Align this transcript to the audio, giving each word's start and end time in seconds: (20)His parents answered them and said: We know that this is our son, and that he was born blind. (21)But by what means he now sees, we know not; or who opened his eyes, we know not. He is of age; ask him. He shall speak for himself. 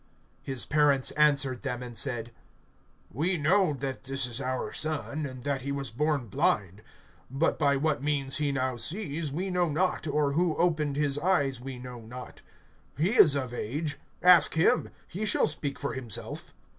(20)His 0.47 0.67
parents 0.67 1.11
answered 1.11 1.61
them 1.61 1.83
and 1.83 1.95
said: 1.95 2.31
We 3.13 3.37
know 3.37 3.73
that 3.73 4.05
this 4.05 4.25
is 4.25 4.41
our 4.41 4.73
son, 4.73 5.27
and 5.27 5.43
that 5.43 5.61
he 5.61 5.71
was 5.71 5.91
born 5.91 6.25
blind. 6.25 6.81
(21)But 7.31 7.59
by 7.59 7.75
what 7.75 8.01
means 8.01 8.37
he 8.37 8.51
now 8.51 8.77
sees, 8.77 9.31
we 9.31 9.51
know 9.51 9.69
not; 9.69 10.07
or 10.07 10.31
who 10.31 10.57
opened 10.57 10.95
his 10.95 11.19
eyes, 11.19 11.61
we 11.61 11.77
know 11.77 11.99
not. 12.01 12.41
He 12.97 13.09
is 13.11 13.35
of 13.35 13.53
age; 13.53 13.99
ask 14.23 14.55
him. 14.55 14.89
He 15.07 15.23
shall 15.27 15.45
speak 15.45 15.77
for 15.77 15.93
himself. 15.93 16.51